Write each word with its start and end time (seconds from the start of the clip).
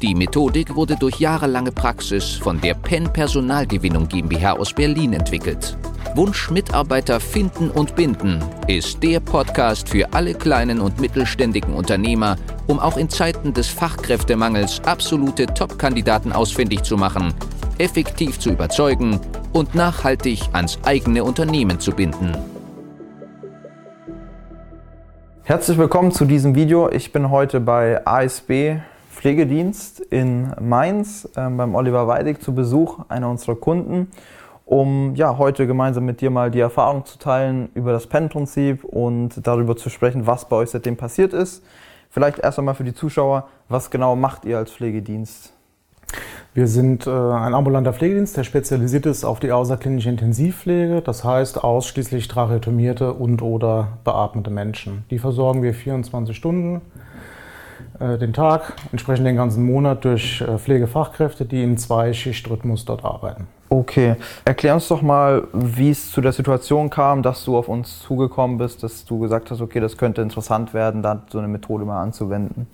Die 0.00 0.14
Methodik 0.14 0.76
wurde 0.76 0.94
durch 0.94 1.18
jahrelange 1.18 1.72
Praxis 1.72 2.34
von 2.36 2.60
der 2.60 2.74
PEN 2.74 3.12
Personalgewinnung 3.12 4.06
GmbH 4.06 4.52
aus 4.52 4.72
Berlin 4.72 5.12
entwickelt. 5.12 5.76
Wunsch 6.14 6.52
Mitarbeiter 6.52 7.18
finden 7.18 7.68
und 7.68 7.96
binden 7.96 8.40
ist 8.68 9.02
der 9.02 9.18
Podcast 9.18 9.88
für 9.88 10.12
alle 10.12 10.34
kleinen 10.34 10.80
und 10.80 11.00
mittelständigen 11.00 11.74
Unternehmer, 11.74 12.36
um 12.68 12.78
auch 12.78 12.96
in 12.96 13.08
Zeiten 13.08 13.52
des 13.52 13.66
Fachkräftemangels 13.66 14.80
absolute 14.86 15.46
Top-Kandidaten 15.46 16.30
ausfindig 16.30 16.84
zu 16.84 16.96
machen, 16.96 17.34
effektiv 17.78 18.38
zu 18.38 18.50
überzeugen 18.50 19.18
und 19.52 19.74
nachhaltig 19.74 20.42
ans 20.52 20.78
eigene 20.84 21.24
Unternehmen 21.24 21.80
zu 21.80 21.90
binden. 21.90 22.36
Herzlich 25.42 25.76
willkommen 25.76 26.12
zu 26.12 26.24
diesem 26.24 26.54
Video. 26.54 26.88
Ich 26.88 27.10
bin 27.10 27.30
heute 27.30 27.58
bei 27.58 28.06
ASB 28.06 28.76
Pflegedienst 29.18 29.98
in 29.98 30.52
Mainz 30.60 31.28
äh, 31.34 31.50
beim 31.50 31.74
Oliver 31.74 32.06
Weidig 32.06 32.40
zu 32.40 32.54
Besuch, 32.54 33.00
einer 33.08 33.28
unserer 33.28 33.56
Kunden, 33.56 34.12
um 34.64 35.16
ja, 35.16 35.38
heute 35.38 35.66
gemeinsam 35.66 36.04
mit 36.04 36.20
dir 36.20 36.30
mal 36.30 36.52
die 36.52 36.60
Erfahrung 36.60 37.04
zu 37.04 37.18
teilen 37.18 37.68
über 37.74 37.90
das 37.90 38.06
PEN-Prinzip 38.06 38.84
und 38.84 39.44
darüber 39.44 39.76
zu 39.76 39.90
sprechen, 39.90 40.28
was 40.28 40.48
bei 40.48 40.54
euch 40.54 40.70
seitdem 40.70 40.96
passiert 40.96 41.32
ist. 41.32 41.64
Vielleicht 42.10 42.38
erst 42.38 42.60
einmal 42.60 42.76
für 42.76 42.84
die 42.84 42.94
Zuschauer, 42.94 43.48
was 43.68 43.90
genau 43.90 44.14
macht 44.14 44.44
ihr 44.44 44.56
als 44.56 44.70
Pflegedienst? 44.70 45.52
Wir 46.54 46.68
sind 46.68 47.08
äh, 47.08 47.10
ein 47.10 47.54
ambulanter 47.54 47.94
Pflegedienst, 47.94 48.36
der 48.36 48.44
spezialisiert 48.44 49.04
ist 49.04 49.24
auf 49.24 49.40
die 49.40 49.50
außerklinische 49.50 50.10
Intensivpflege, 50.10 51.02
das 51.02 51.24
heißt 51.24 51.64
ausschließlich 51.64 52.28
tracheotomierte 52.28 53.14
und 53.14 53.42
oder 53.42 53.98
beatmete 54.04 54.50
Menschen. 54.50 55.04
Die 55.10 55.18
versorgen 55.18 55.64
wir 55.64 55.74
24 55.74 56.36
Stunden 56.36 56.82
den 58.00 58.32
Tag, 58.32 58.74
entsprechend 58.92 59.26
den 59.26 59.36
ganzen 59.36 59.64
Monat 59.64 60.04
durch 60.04 60.40
äh, 60.40 60.58
Pflegefachkräfte, 60.58 61.44
die 61.44 61.62
im 61.62 61.76
Zwei-Schicht-Rhythmus 61.76 62.84
dort 62.84 63.04
arbeiten. 63.04 63.46
Okay, 63.70 64.16
erklär 64.44 64.74
uns 64.74 64.88
doch 64.88 65.02
mal, 65.02 65.46
wie 65.52 65.90
es 65.90 66.10
zu 66.10 66.20
der 66.20 66.32
Situation 66.32 66.88
kam, 66.88 67.22
dass 67.22 67.44
du 67.44 67.58
auf 67.58 67.68
uns 67.68 68.00
zugekommen 68.00 68.56
bist, 68.56 68.82
dass 68.82 69.04
du 69.04 69.18
gesagt 69.18 69.50
hast, 69.50 69.60
okay, 69.60 69.80
das 69.80 69.98
könnte 69.98 70.22
interessant 70.22 70.72
werden, 70.72 71.02
da 71.02 71.22
so 71.30 71.38
eine 71.38 71.48
Methode 71.48 71.84
mal 71.84 72.00
anzuwenden. 72.02 72.66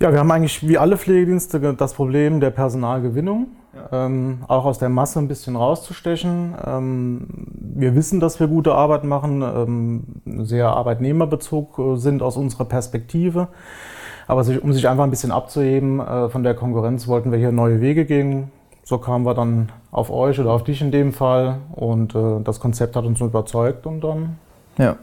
Ja, 0.00 0.12
wir 0.12 0.20
haben 0.20 0.30
eigentlich 0.30 0.66
wie 0.66 0.78
alle 0.78 0.96
Pflegedienste 0.96 1.74
das 1.74 1.94
Problem 1.94 2.38
der 2.38 2.50
Personalgewinnung, 2.50 3.48
ja. 3.74 4.06
ähm, 4.06 4.44
auch 4.46 4.64
aus 4.64 4.78
der 4.78 4.90
Masse 4.90 5.18
ein 5.18 5.26
bisschen 5.26 5.56
rauszustechen. 5.56 6.54
Ähm, 6.64 7.26
wir 7.58 7.96
wissen, 7.96 8.20
dass 8.20 8.38
wir 8.38 8.46
gute 8.46 8.74
Arbeit 8.74 9.02
machen, 9.02 9.42
ähm, 9.42 10.04
sehr 10.44 10.68
Arbeitnehmerbezug 10.68 11.78
äh, 11.78 11.96
sind 11.96 12.22
aus 12.22 12.36
unserer 12.36 12.64
Perspektive. 12.64 13.48
Aber 14.28 14.44
sich, 14.44 14.62
um 14.62 14.72
sich 14.72 14.88
einfach 14.88 15.02
ein 15.02 15.10
bisschen 15.10 15.32
abzuheben 15.32 15.98
äh, 15.98 16.28
von 16.28 16.44
der 16.44 16.54
Konkurrenz, 16.54 17.08
wollten 17.08 17.32
wir 17.32 17.38
hier 17.38 17.50
neue 17.50 17.80
Wege 17.80 18.04
gehen. 18.04 18.52
So 18.84 18.98
kamen 18.98 19.26
wir 19.26 19.34
dann 19.34 19.72
auf 19.90 20.10
euch 20.10 20.38
oder 20.38 20.52
auf 20.52 20.62
dich 20.62 20.80
in 20.80 20.92
dem 20.92 21.12
Fall 21.12 21.58
und 21.74 22.14
äh, 22.14 22.40
das 22.44 22.60
Konzept 22.60 22.94
hat 22.94 23.04
uns 23.04 23.20
überzeugt 23.20 23.84
und 23.84 24.02
dann 24.02 24.38
ja. 24.78 24.96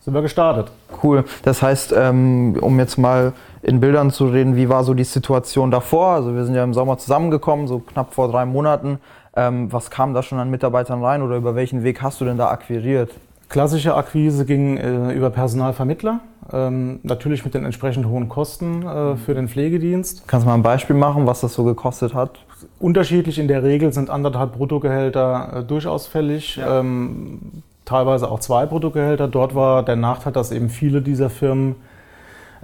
Sind 0.00 0.14
wir 0.14 0.22
gestartet. 0.22 0.70
Cool. 1.02 1.24
Das 1.42 1.62
heißt, 1.62 1.94
ähm, 1.96 2.56
um 2.60 2.78
jetzt 2.78 2.96
mal 2.96 3.32
in 3.62 3.80
Bildern 3.80 4.10
zu 4.10 4.26
reden, 4.26 4.56
wie 4.56 4.68
war 4.68 4.84
so 4.84 4.94
die 4.94 5.04
Situation 5.04 5.70
davor? 5.70 6.08
Also 6.14 6.34
wir 6.34 6.44
sind 6.44 6.54
ja 6.54 6.64
im 6.64 6.74
Sommer 6.74 6.98
zusammengekommen, 6.98 7.66
so 7.66 7.80
knapp 7.80 8.14
vor 8.14 8.30
drei 8.30 8.46
Monaten. 8.46 8.98
Ähm, 9.36 9.72
was 9.72 9.90
kam 9.90 10.14
da 10.14 10.22
schon 10.22 10.38
an 10.38 10.50
Mitarbeitern 10.50 11.04
rein 11.04 11.22
oder 11.22 11.36
über 11.36 11.54
welchen 11.54 11.84
Weg 11.84 12.02
hast 12.02 12.20
du 12.20 12.24
denn 12.24 12.36
da 12.36 12.48
akquiriert? 12.48 13.10
Klassische 13.48 13.94
Akquise 13.96 14.44
ging 14.44 14.76
äh, 14.76 15.12
über 15.12 15.28
Personalvermittler, 15.30 16.20
ähm, 16.52 17.00
natürlich 17.02 17.44
mit 17.44 17.54
den 17.54 17.64
entsprechend 17.64 18.06
hohen 18.06 18.28
Kosten 18.28 18.86
äh, 18.86 19.16
für 19.16 19.34
den 19.34 19.48
Pflegedienst. 19.48 20.22
Kannst 20.28 20.46
du 20.46 20.48
mal 20.48 20.54
ein 20.54 20.62
Beispiel 20.62 20.94
machen, 20.94 21.26
was 21.26 21.40
das 21.40 21.54
so 21.54 21.64
gekostet 21.64 22.14
hat? 22.14 22.38
Unterschiedlich 22.78 23.40
in 23.40 23.48
der 23.48 23.64
Regel 23.64 23.92
sind 23.92 24.08
anderthalb 24.08 24.52
Bruttogehälter 24.52 25.52
äh, 25.52 25.64
durchaus 25.64 26.06
fällig. 26.06 26.56
Ja. 26.56 26.78
Ähm, 26.78 27.62
teilweise 27.90 28.30
auch 28.30 28.38
zwei 28.38 28.66
Bruttogehälter. 28.66 29.26
Dort 29.26 29.54
war 29.54 29.82
der 29.82 29.96
Nachteil, 29.96 30.32
dass 30.32 30.52
eben 30.52 30.68
viele 30.68 31.02
dieser 31.02 31.28
Firmen 31.28 31.74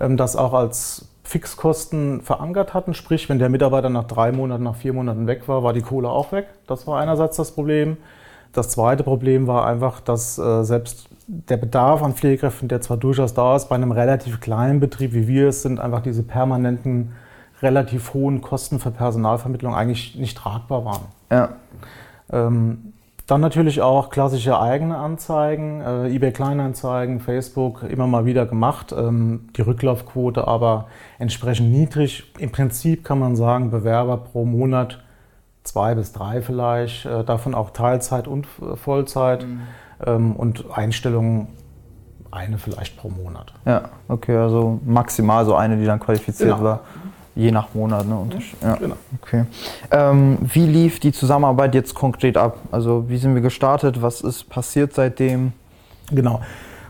ähm, 0.00 0.16
das 0.16 0.37
auch 0.37 0.54
als 0.54 1.09
Fixkosten 1.25 2.20
verankert 2.20 2.75
hatten. 2.75 2.94
Sprich, 2.94 3.28
wenn 3.28 3.41
der 3.41 3.48
Mitarbeiter 3.48 3.91
nach 3.91 4.04
drei 4.04 4.31
Monaten, 4.31 4.62
nach 4.62 4.76
vier 4.76 4.92
Monaten 4.92 5.26
weg 5.26 5.48
war, 5.48 5.65
war 5.65 5.72
die 5.72 5.82
Kohle 5.82 6.09
auch 6.09 6.31
weg. 6.31 6.47
Das 6.69 6.86
war 6.86 7.00
einerseits 7.00 7.36
das 7.36 7.50
Problem. 7.50 7.97
Das 8.53 8.69
zweite 8.69 9.03
Problem 9.03 9.48
war 9.48 9.66
einfach, 9.66 10.00
dass 10.00 10.38
äh, 10.38 10.62
selbst 10.62 11.09
der 11.26 11.56
Bedarf 11.56 12.04
an 12.04 12.15
Pflegekräften, 12.15 12.69
der 12.69 12.81
zwar 12.81 12.97
durchaus 12.97 13.34
da 13.34 13.56
ist, 13.56 13.69
bei 13.69 13.75
einem 13.75 13.91
relativ 13.91 14.41
kleinen 14.41 14.78
Betrieb 14.78 15.12
wie 15.12 15.26
wir 15.26 15.48
es 15.48 15.62
sind, 15.62 15.81
einfach 15.81 16.00
diese 16.00 16.22
permanenten, 16.22 17.12
relativ 17.62 18.15
hohen 18.15 18.42
Kosten 18.42 18.78
für 18.78 18.92
Personalvermittlung 18.92 19.75
eigentlich 19.75 20.15
nicht 20.15 20.38
tragbar 20.38 20.84
waren. 20.84 21.06
Ja. 21.32 21.48
Ähm, 22.31 22.92
dann 23.26 23.41
natürlich 23.41 23.82
auch 23.82 24.10
klassische 24.10 24.60
eigene 24.60 24.97
Anzeigen, 24.97 25.81
äh, 25.81 26.14
eBay 26.14 26.32
Kleinanzeigen, 26.32 27.19
Facebook 27.19 27.82
immer 27.82 28.06
mal 28.06 28.25
wieder 28.25 28.47
gemacht. 28.47 28.94
Ähm, 28.97 29.48
die 29.56 29.62
Rücklaufquote 29.62 30.47
aber 30.47 30.87
entsprechend 31.19 31.72
niedrig. 31.72 32.32
Im 32.38 32.53
Prinzip 32.53 33.04
kann 33.04 33.19
man 33.19 33.34
sagen, 33.34 33.70
Bewerber 33.70 34.16
pro 34.19 34.44
Monat 34.44 35.03
zwei 35.65 35.97
bis 35.97 36.12
drei 36.12 36.41
vielleicht, 36.41 37.06
äh, 37.06 37.25
davon 37.25 37.54
auch 37.54 37.70
Teilzeit 37.70 38.28
und 38.28 38.47
Vollzeit 38.47 39.44
mhm. 39.44 39.62
ähm, 40.06 40.36
und 40.36 40.66
Einstellungen 40.72 41.48
eine 42.31 42.59
vielleicht 42.59 42.97
pro 42.97 43.09
Monat. 43.09 43.53
Ja, 43.65 43.88
okay, 44.09 44.36
also 44.36 44.81
maximal 44.84 45.44
so 45.44 45.54
eine, 45.54 45.76
die 45.78 45.86
dann 45.86 45.98
qualifiziert 45.98 46.50
genau. 46.50 46.62
war. 46.62 46.81
Je 47.36 47.50
nach 47.50 47.74
Monat, 47.74 48.06
ne? 48.06 48.16
Ja, 48.62 48.76
genau. 48.76 48.97
Okay. 49.20 49.44
Ähm, 49.91 50.38
wie 50.41 50.64
lief 50.66 51.00
die 51.00 51.12
Zusammenarbeit 51.12 51.74
jetzt 51.74 51.94
konkret 51.94 52.38
ab? 52.38 52.58
Also 52.72 53.04
wie 53.08 53.19
sind 53.19 53.34
wir 53.34 53.42
gestartet? 53.42 54.00
Was 54.00 54.22
ist 54.22 54.48
passiert 54.48 54.94
seitdem? 54.94 55.52
Genau. 56.10 56.41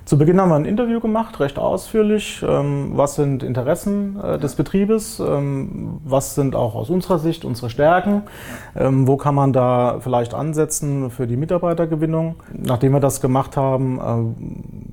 Zu 0.06 0.18
Beginn 0.18 0.40
haben 0.40 0.50
wir 0.50 0.54
ein 0.54 0.66
Interview 0.66 1.00
gemacht, 1.00 1.40
recht 1.40 1.58
ausführlich. 1.58 2.40
Ähm, 2.46 2.92
was 2.92 3.16
sind 3.16 3.42
Interessen 3.42 4.16
äh, 4.22 4.38
des 4.38 4.54
Betriebes? 4.54 5.18
Ähm, 5.18 5.98
was 6.04 6.36
sind 6.36 6.54
auch 6.54 6.76
aus 6.76 6.90
unserer 6.90 7.18
Sicht 7.18 7.44
unsere 7.44 7.70
Stärken? 7.70 8.22
Ähm, 8.76 9.08
wo 9.08 9.16
kann 9.16 9.34
man 9.34 9.52
da 9.52 9.98
vielleicht 9.98 10.32
ansetzen 10.32 11.10
für 11.10 11.26
die 11.26 11.36
Mitarbeitergewinnung? 11.36 12.36
Nachdem 12.52 12.92
wir 12.92 13.00
das 13.00 13.20
gemacht 13.20 13.56
haben, 13.56 13.98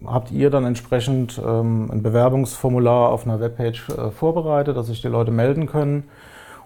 äh, 0.04 0.08
habt 0.08 0.32
ihr 0.32 0.50
dann 0.50 0.66
entsprechend 0.66 1.38
ein 1.38 2.02
Bewerbungsformular 2.02 3.10
auf 3.10 3.28
einer 3.28 3.40
Webpage 3.40 3.90
äh, 3.90 4.10
vorbereitet, 4.10 4.76
dass 4.76 4.88
sich 4.88 5.04
die 5.04 5.10
Leute 5.10 5.30
melden 5.30 5.68
können. 5.68 6.06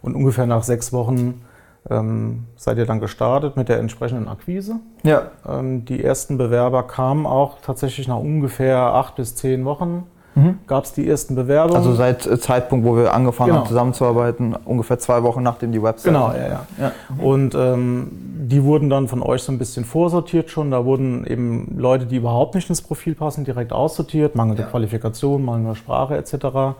Und 0.01 0.15
ungefähr 0.15 0.45
nach 0.45 0.63
sechs 0.63 0.93
Wochen 0.93 1.41
ähm, 1.89 2.45
seid 2.55 2.77
ihr 2.77 2.85
dann 2.85 2.99
gestartet 2.99 3.57
mit 3.57 3.69
der 3.69 3.79
entsprechenden 3.79 4.27
Akquise. 4.27 4.77
Ja. 5.03 5.31
Ähm, 5.47 5.85
die 5.85 6.03
ersten 6.03 6.37
Bewerber 6.37 6.83
kamen 6.83 7.25
auch 7.25 7.57
tatsächlich 7.61 8.07
nach 8.07 8.17
ungefähr 8.17 8.77
acht 8.77 9.15
bis 9.15 9.35
zehn 9.35 9.65
Wochen. 9.65 10.03
Mhm. 10.37 10.59
Gab 10.67 10.83
es 10.83 10.93
die 10.93 11.07
ersten 11.07 11.33
Bewerbungen. 11.33 11.77
Also 11.77 11.95
seit 11.95 12.27
äh, 12.27 12.39
Zeitpunkt, 12.39 12.85
wo 12.85 12.95
wir 12.95 13.13
angefangen 13.13 13.49
genau. 13.49 13.61
haben 13.61 13.67
zusammenzuarbeiten, 13.67 14.55
ungefähr 14.65 14.99
zwei 14.99 15.23
Wochen 15.23 15.41
nachdem 15.41 15.71
die 15.71 15.81
Website. 15.81 16.13
Genau, 16.13 16.31
ja, 16.31 16.47
ja. 16.47 16.65
ja. 16.79 16.91
Und 17.17 17.55
ähm, 17.55 18.11
die 18.47 18.63
wurden 18.63 18.89
dann 18.89 19.07
von 19.07 19.23
euch 19.23 19.41
so 19.41 19.51
ein 19.51 19.57
bisschen 19.57 19.83
vorsortiert 19.83 20.51
schon. 20.51 20.69
Da 20.69 20.85
wurden 20.85 21.25
eben 21.25 21.75
Leute, 21.77 22.05
die 22.05 22.17
überhaupt 22.17 22.53
nicht 22.53 22.69
ins 22.69 22.83
Profil 22.83 23.15
passen, 23.15 23.45
direkt 23.45 23.73
aussortiert, 23.73 24.35
mangelnde 24.35 24.61
ja. 24.61 24.69
Qualifikation, 24.69 25.43
mangelnde 25.43 25.75
Sprache 25.75 26.15
etc. 26.15 26.75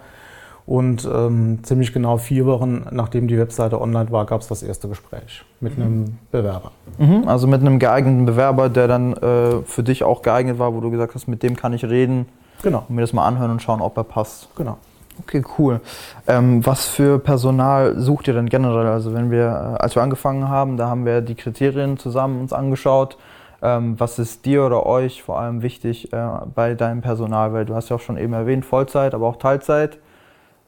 Und 0.68 1.10
ähm, 1.12 1.60
ziemlich 1.64 1.94
genau 1.94 2.18
vier 2.18 2.46
Wochen 2.46 2.86
nachdem 2.92 3.30
die 3.30 3.38
Webseite 3.40 3.80
online 3.80 4.12
war, 4.12 4.26
gab 4.26 4.42
es 4.42 4.50
das 4.50 4.62
erste 4.64 4.90
Gespräch 4.90 5.46
mit 5.62 5.78
mhm. 5.78 5.84
einem 5.84 6.18
Bewerber. 6.30 6.72
Mhm, 6.98 7.26
also 7.26 7.48
mit 7.48 7.62
einem 7.62 7.80
geeigneten 7.80 8.26
Bewerber, 8.26 8.68
der 8.68 8.90
dann 8.90 9.14
äh, 9.14 9.62
für 9.64 9.84
dich 9.84 10.04
auch 10.04 10.22
geeignet 10.22 10.60
war, 10.60 10.74
wo 10.74 10.82
du 10.82 10.92
gesagt 10.92 11.16
hast, 11.16 11.26
mit 11.28 11.42
dem 11.42 11.56
kann 11.56 11.72
ich 11.72 11.86
reden. 11.86 12.26
Genau. 12.64 12.84
Und 12.90 12.96
mir 12.96 13.02
das 13.02 13.14
mal 13.14 13.26
anhören 13.26 13.52
und 13.52 13.62
schauen, 13.62 13.80
ob 13.80 13.96
er 13.96 14.04
passt. 14.04 14.50
Genau. 14.58 14.78
Okay, 15.24 15.42
cool. 15.58 15.80
Ähm, 16.28 16.66
was 16.66 16.86
für 16.86 17.18
Personal 17.18 17.98
sucht 17.98 18.28
ihr 18.28 18.34
denn 18.34 18.50
generell? 18.50 18.88
Also 18.88 19.14
wenn 19.14 19.32
wir, 19.32 19.46
äh, 19.80 19.82
als 19.82 19.96
wir 19.96 20.04
angefangen 20.04 20.50
haben, 20.50 20.76
da 20.76 20.90
haben 20.90 21.06
wir 21.06 21.22
die 21.22 21.36
Kriterien 21.36 21.98
zusammen 21.98 22.42
uns 22.42 22.52
angeschaut. 22.52 23.18
Ähm, 23.62 23.98
was 23.98 24.20
ist 24.20 24.44
dir 24.46 24.66
oder 24.66 24.86
euch 24.86 25.24
vor 25.24 25.40
allem 25.40 25.62
wichtig 25.62 26.12
äh, 26.12 26.28
bei 26.54 26.74
deinem 26.74 27.00
Personal? 27.00 27.54
Weil 27.54 27.64
du 27.64 27.74
hast 27.74 27.88
ja 27.88 27.96
auch 27.96 28.02
schon 28.02 28.18
eben 28.18 28.34
erwähnt, 28.34 28.66
Vollzeit, 28.66 29.14
aber 29.14 29.28
auch 29.28 29.38
Teilzeit. 29.38 29.98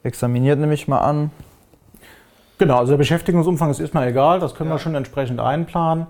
Examiniert 0.04 0.60
nehme 0.60 0.74
ich 0.74 0.88
mal 0.88 1.00
an. 1.00 1.31
Genau, 2.57 2.78
also 2.78 2.92
der 2.92 2.98
Beschäftigungsumfang 2.98 3.69
ist 3.72 3.80
erstmal 3.80 4.07
egal, 4.07 4.40
das 4.40 4.54
können 4.56 4.69
ja. 4.69 4.75
wir 4.75 4.80
schon 4.80 4.96
entsprechend 4.96 5.40
einplanen. 5.40 6.07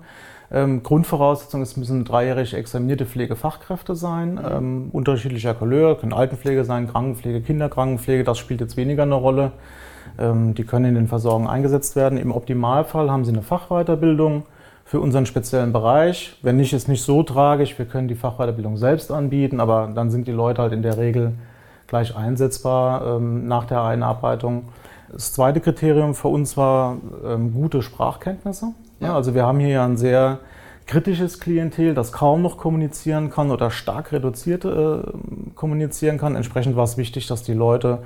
Ähm, 0.52 0.82
Grundvoraussetzung 0.82 1.62
ist, 1.62 1.76
müssen 1.76 2.04
dreijährig 2.04 2.54
examinierte 2.54 3.06
Pflegefachkräfte 3.06 3.94
sein, 3.94 4.34
mhm. 4.34 4.40
ähm, 4.50 4.88
unterschiedlicher 4.92 5.54
Couleur, 5.54 5.96
können 5.96 6.12
Altenpflege 6.12 6.64
sein, 6.64 6.88
Krankenpflege, 6.88 7.40
Kinderkrankenpflege, 7.40 8.24
das 8.24 8.38
spielt 8.38 8.60
jetzt 8.60 8.76
weniger 8.76 9.04
eine 9.04 9.14
Rolle. 9.14 9.52
Ähm, 10.18 10.54
die 10.54 10.64
können 10.64 10.86
in 10.86 10.94
den 10.96 11.08
Versorgungen 11.08 11.48
eingesetzt 11.48 11.94
werden. 11.94 12.18
Im 12.18 12.32
Optimalfall 12.32 13.10
haben 13.10 13.24
sie 13.24 13.32
eine 13.32 13.42
Fachweiterbildung 13.42 14.44
für 14.84 15.00
unseren 15.00 15.24
speziellen 15.24 15.72
Bereich. 15.72 16.36
Wenn 16.42 16.56
nicht, 16.56 16.72
ist 16.72 16.88
nicht 16.88 17.02
so 17.02 17.22
tragisch. 17.22 17.78
Wir 17.78 17.86
können 17.86 18.08
die 18.08 18.16
Fachweiterbildung 18.16 18.76
selbst 18.76 19.12
anbieten, 19.12 19.60
aber 19.60 19.90
dann 19.94 20.10
sind 20.10 20.26
die 20.26 20.32
Leute 20.32 20.62
halt 20.62 20.72
in 20.72 20.82
der 20.82 20.98
Regel 20.98 21.34
gleich 21.90 22.16
einsetzbar 22.16 23.16
ähm, 23.16 23.46
nach 23.46 23.64
der 23.64 23.82
Einarbeitung. 23.82 24.68
Das 25.12 25.32
zweite 25.32 25.60
Kriterium 25.60 26.14
für 26.14 26.28
uns 26.28 26.56
war 26.56 26.96
ähm, 27.26 27.52
gute 27.52 27.82
Sprachkenntnisse. 27.82 28.68
Ja, 29.00 29.14
also 29.14 29.34
wir 29.34 29.44
haben 29.44 29.58
hier 29.58 29.82
ein 29.82 29.96
sehr 29.96 30.38
kritisches 30.86 31.40
Klientel, 31.40 31.94
das 31.94 32.12
kaum 32.12 32.42
noch 32.42 32.58
kommunizieren 32.58 33.30
kann 33.30 33.50
oder 33.50 33.70
stark 33.70 34.12
reduziert 34.12 34.64
äh, 34.64 35.02
kommunizieren 35.54 36.16
kann. 36.16 36.36
Entsprechend 36.36 36.76
war 36.76 36.84
es 36.84 36.96
wichtig, 36.96 37.26
dass 37.26 37.42
die 37.42 37.54
Leute 37.54 37.98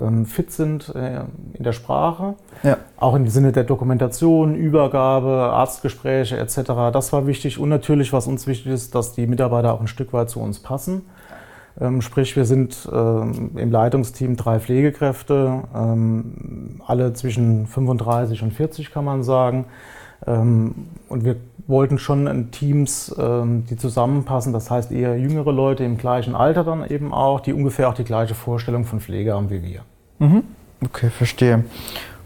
ähm, 0.00 0.24
fit 0.24 0.52
sind 0.52 0.94
äh, 0.94 1.22
in 1.54 1.64
der 1.64 1.72
Sprache, 1.72 2.34
ja. 2.62 2.76
auch 2.96 3.14
im 3.14 3.28
Sinne 3.28 3.50
der 3.50 3.64
Dokumentation, 3.64 4.54
Übergabe, 4.54 5.50
Arztgespräche 5.52 6.36
etc. 6.38 6.92
Das 6.92 7.12
war 7.12 7.26
wichtig 7.26 7.58
und 7.58 7.70
natürlich, 7.70 8.12
was 8.12 8.28
uns 8.28 8.46
wichtig 8.46 8.72
ist, 8.72 8.94
dass 8.94 9.14
die 9.14 9.26
Mitarbeiter 9.26 9.72
auch 9.72 9.80
ein 9.80 9.88
Stück 9.88 10.12
weit 10.12 10.30
zu 10.30 10.40
uns 10.40 10.60
passen. 10.60 11.02
Ähm, 11.80 12.00
sprich, 12.00 12.36
wir 12.36 12.44
sind 12.44 12.88
ähm, 12.92 13.50
im 13.56 13.70
Leitungsteam 13.70 14.36
drei 14.36 14.60
Pflegekräfte, 14.60 15.62
alle 16.86 17.12
zwischen 17.14 17.66
35 17.66 18.42
und 18.42 18.52
40 18.52 18.90
kann 18.92 19.04
man 19.04 19.22
sagen. 19.22 19.66
Und 20.24 21.24
wir 21.24 21.36
wollten 21.66 21.98
schon 21.98 22.26
in 22.26 22.50
Teams, 22.50 23.14
die 23.14 23.76
zusammenpassen, 23.76 24.54
das 24.54 24.70
heißt 24.70 24.90
eher 24.90 25.18
jüngere 25.18 25.52
Leute 25.52 25.84
im 25.84 25.98
gleichen 25.98 26.34
Alter 26.34 26.64
dann 26.64 26.86
eben 26.88 27.12
auch, 27.12 27.40
die 27.40 27.52
ungefähr 27.52 27.90
auch 27.90 27.94
die 27.94 28.04
gleiche 28.04 28.34
Vorstellung 28.34 28.84
von 28.86 29.00
Pflege 29.00 29.34
haben 29.34 29.50
wie 29.50 29.62
wir. 29.62 29.80
Mhm. 30.18 30.44
Okay, 30.82 31.10
verstehe. 31.10 31.64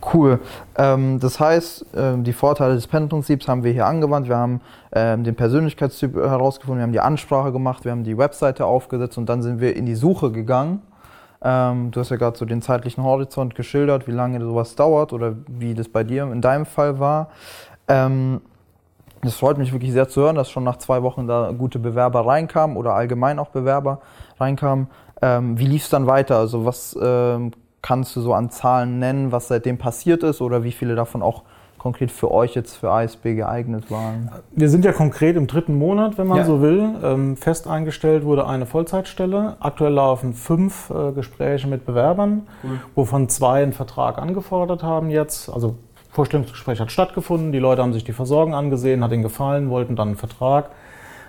Cool. 0.02 0.40
Ähm, 0.76 1.20
das 1.20 1.38
heißt, 1.38 1.86
ähm, 1.94 2.24
die 2.24 2.32
Vorteile 2.32 2.74
des 2.74 2.86
PEN-Prinzips 2.86 3.48
haben 3.48 3.64
wir 3.64 3.72
hier 3.72 3.86
angewandt. 3.86 4.28
Wir 4.28 4.36
haben 4.36 4.60
ähm, 4.92 5.24
den 5.24 5.34
Persönlichkeitstyp 5.34 6.16
herausgefunden, 6.16 6.78
wir 6.78 6.84
haben 6.84 6.92
die 6.92 7.00
Ansprache 7.00 7.52
gemacht, 7.52 7.84
wir 7.84 7.92
haben 7.92 8.04
die 8.04 8.16
Webseite 8.16 8.64
aufgesetzt 8.64 9.18
und 9.18 9.28
dann 9.28 9.42
sind 9.42 9.60
wir 9.60 9.76
in 9.76 9.86
die 9.86 9.94
Suche 9.94 10.32
gegangen. 10.32 10.82
Ähm, 11.42 11.90
du 11.90 12.00
hast 12.00 12.10
ja 12.10 12.16
gerade 12.16 12.36
so 12.36 12.44
den 12.44 12.62
zeitlichen 12.62 13.02
Horizont 13.04 13.54
geschildert, 13.54 14.06
wie 14.06 14.12
lange 14.12 14.40
sowas 14.40 14.74
dauert 14.74 15.12
oder 15.12 15.34
wie 15.46 15.74
das 15.74 15.88
bei 15.88 16.04
dir 16.04 16.24
in 16.24 16.40
deinem 16.40 16.66
Fall 16.66 16.98
war. 16.98 17.28
Ähm, 17.88 18.40
es 19.22 19.34
freut 19.34 19.58
mich 19.58 19.72
wirklich 19.72 19.92
sehr 19.92 20.08
zu 20.08 20.22
hören, 20.22 20.36
dass 20.36 20.50
schon 20.50 20.64
nach 20.64 20.76
zwei 20.76 21.02
Wochen 21.02 21.26
da 21.26 21.52
gute 21.52 21.78
Bewerber 21.78 22.26
reinkamen 22.26 22.76
oder 22.76 22.94
allgemein 22.94 23.38
auch 23.38 23.48
Bewerber 23.48 24.00
reinkamen. 24.38 24.88
Ähm, 25.20 25.58
wie 25.58 25.66
lief 25.66 25.84
es 25.84 25.90
dann 25.90 26.06
weiter? 26.06 26.38
Also 26.38 26.64
was 26.64 26.96
ähm, 27.00 27.52
kannst 27.82 28.14
du 28.16 28.20
so 28.20 28.34
an 28.34 28.50
Zahlen 28.50 28.98
nennen, 28.98 29.32
was 29.32 29.48
seitdem 29.48 29.78
passiert 29.78 30.22
ist 30.22 30.40
oder 30.40 30.64
wie 30.64 30.72
viele 30.72 30.94
davon 30.94 31.22
auch 31.22 31.42
konkret 31.78 32.12
für 32.12 32.30
euch 32.30 32.54
jetzt 32.54 32.76
für 32.76 32.90
ASB 32.90 33.34
geeignet 33.34 33.90
waren? 33.90 34.30
Wir 34.52 34.68
sind 34.68 34.84
ja 34.84 34.92
konkret 34.92 35.36
im 35.36 35.46
dritten 35.46 35.78
Monat, 35.78 36.18
wenn 36.18 36.26
man 36.26 36.38
ja. 36.38 36.44
so 36.44 36.60
will. 36.60 36.94
Ähm, 37.02 37.36
fest 37.36 37.66
eingestellt 37.66 38.24
wurde 38.24 38.46
eine 38.46 38.66
Vollzeitstelle. 38.66 39.56
Aktuell 39.60 39.94
laufen 39.94 40.34
fünf 40.34 40.90
äh, 40.90 41.12
Gespräche 41.12 41.66
mit 41.66 41.86
Bewerbern, 41.86 42.46
cool. 42.62 42.80
wovon 42.94 43.28
zwei 43.30 43.62
einen 43.62 43.72
Vertrag 43.72 44.18
angefordert 44.18 44.82
haben 44.82 45.10
jetzt. 45.10 45.48
Also 45.48 45.76
Vorstellungsgespräch 46.10 46.80
hat 46.80 46.92
stattgefunden, 46.92 47.50
die 47.50 47.58
Leute 47.58 47.82
haben 47.82 47.94
sich 47.94 48.04
die 48.04 48.12
Versorgung 48.12 48.54
angesehen, 48.54 49.02
hat 49.02 49.12
ihnen 49.12 49.22
gefallen, 49.22 49.70
wollten 49.70 49.96
dann 49.96 50.08
einen 50.08 50.16
Vertrag. 50.16 50.70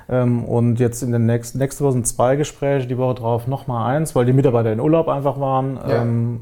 Ähm, 0.10 0.44
und 0.46 0.80
jetzt 0.80 1.02
in 1.04 1.12
den 1.12 1.26
nächsten, 1.26 1.58
nächste 1.58 1.84
Woche 1.84 1.94
sind 1.94 2.08
zwei 2.08 2.36
Gespräche, 2.36 2.88
die 2.88 2.98
Woche 2.98 3.16
drauf 3.16 3.48
nochmal 3.48 3.96
eins, 3.96 4.16
weil 4.16 4.26
die 4.26 4.34
Mitarbeiter 4.34 4.72
in 4.72 4.80
Urlaub 4.80 5.08
einfach 5.08 5.40
waren. 5.40 5.80
Ja. 5.88 6.02
Ähm, 6.02 6.40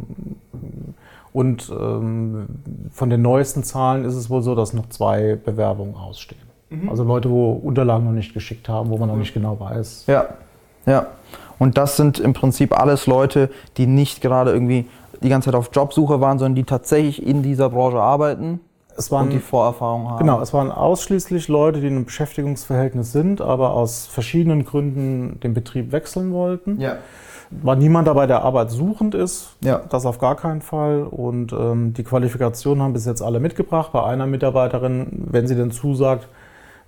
und 1.31 1.71
ähm, 1.71 2.47
von 2.91 3.09
den 3.09 3.21
neuesten 3.21 3.63
Zahlen 3.63 4.03
ist 4.05 4.15
es 4.15 4.29
wohl 4.29 4.41
so, 4.41 4.55
dass 4.55 4.73
noch 4.73 4.89
zwei 4.89 5.37
Bewerbungen 5.43 5.95
ausstehen. 5.95 6.41
Mhm. 6.69 6.89
Also 6.89 7.03
Leute, 7.03 7.29
wo 7.29 7.51
Unterlagen 7.51 8.05
noch 8.05 8.11
nicht 8.11 8.33
geschickt 8.33 8.67
haben, 8.67 8.89
wo 8.89 8.97
man 8.97 9.09
noch 9.09 9.15
nicht 9.15 9.33
genau 9.33 9.59
weiß. 9.59 10.05
Ja, 10.07 10.27
ja. 10.85 11.07
Und 11.59 11.77
das 11.77 11.97
sind 11.97 12.19
im 12.19 12.33
Prinzip 12.33 12.77
alles 12.77 13.05
Leute, 13.05 13.49
die 13.77 13.85
nicht 13.85 14.21
gerade 14.21 14.51
irgendwie 14.51 14.85
die 15.21 15.29
ganze 15.29 15.47
Zeit 15.47 15.55
auf 15.55 15.69
Jobsuche 15.73 16.21
waren, 16.21 16.39
sondern 16.39 16.55
die 16.55 16.63
tatsächlich 16.63 17.25
in 17.25 17.43
dieser 17.43 17.69
Branche 17.69 17.99
arbeiten 17.99 18.61
es 18.97 19.11
waren, 19.11 19.27
und 19.27 19.33
die 19.33 19.39
Vorerfahrung 19.39 20.09
haben. 20.09 20.19
Genau, 20.19 20.41
es 20.41 20.53
waren 20.53 20.71
ausschließlich 20.71 21.47
Leute, 21.47 21.79
die 21.79 21.87
in 21.87 21.95
einem 21.95 22.05
Beschäftigungsverhältnis 22.05 23.11
sind, 23.11 23.41
aber 23.41 23.73
aus 23.73 24.07
verschiedenen 24.07 24.65
Gründen 24.65 25.39
den 25.39 25.53
Betrieb 25.53 25.91
wechseln 25.91 26.33
wollten. 26.33 26.79
Ja. 26.79 26.97
War 27.51 27.75
niemand 27.75 28.07
dabei, 28.07 28.27
der 28.27 28.43
Arbeit 28.43 28.69
suchend 28.69 29.15
ist. 29.15 29.55
Ja. 29.61 29.81
Das 29.89 30.05
auf 30.05 30.19
gar 30.19 30.35
keinen 30.35 30.61
Fall. 30.61 31.03
Und 31.03 31.51
ähm, 31.51 31.93
die 31.93 32.03
Qualifikationen 32.03 32.83
haben 32.83 32.93
bis 32.93 33.05
jetzt 33.05 33.21
alle 33.21 33.39
mitgebracht. 33.39 33.91
Bei 33.91 34.03
einer 34.03 34.27
Mitarbeiterin, 34.27 35.07
wenn 35.31 35.47
sie 35.47 35.55
denn 35.55 35.71
zusagt, 35.71 36.27